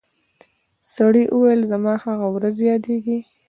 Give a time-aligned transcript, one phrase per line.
[0.95, 3.17] سړي وویل زما هغه ورځ یادیږي